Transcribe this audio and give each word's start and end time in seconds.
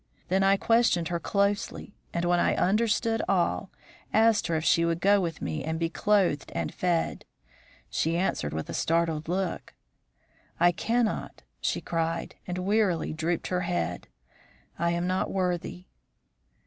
Then 0.29 0.41
I 0.41 0.57
questioned 0.57 1.09
her 1.09 1.19
closely, 1.19 1.95
and, 2.11 2.25
when 2.25 2.39
I 2.39 2.55
understood 2.55 3.21
all, 3.29 3.69
asked 4.11 4.47
her 4.47 4.55
if 4.55 4.63
she 4.65 4.83
would 4.83 4.99
go 4.99 5.21
with 5.21 5.43
me 5.43 5.63
and 5.63 5.77
be 5.77 5.91
clothed 5.91 6.51
and 6.55 6.73
fed. 6.73 7.23
She 7.87 8.17
answered 8.17 8.51
with 8.51 8.67
a 8.67 8.73
startled 8.73 9.27
look. 9.27 9.75
'I 10.59 10.71
cannot!' 10.71 11.43
she 11.59 11.81
cried, 11.81 12.33
and 12.47 12.57
wearily 12.57 13.13
drooped 13.13 13.49
her 13.49 13.61
head. 13.61 14.07
'I 14.79 14.89
am 14.89 15.05
not 15.05 15.29
worthy.' 15.29 15.85